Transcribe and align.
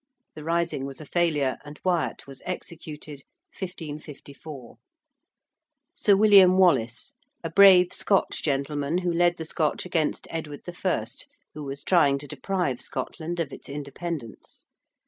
The 0.33 0.43
rising 0.43 0.87
was 0.87 0.99
a 0.99 1.05
failure, 1.05 1.59
and 1.63 1.79
Wyatt 1.83 2.25
was 2.25 2.41
executed, 2.43 3.21
1554. 3.55 4.79
~Sir 5.93 6.15
William 6.17 6.57
Wallace~: 6.57 7.13
a 7.43 7.51
brave 7.51 7.93
Scotch 7.93 8.41
gentleman 8.41 8.97
who 8.97 9.13
led 9.13 9.37
the 9.37 9.45
Scotch 9.45 9.85
against 9.85 10.25
Edward 10.31 10.61
I., 10.67 11.03
who 11.53 11.65
was 11.65 11.83
trying 11.83 12.17
to 12.17 12.25
deprive 12.27 12.81
Scotland 12.81 13.39
of 13.39 13.53
its 13.53 13.69
independence. 13.69 14.65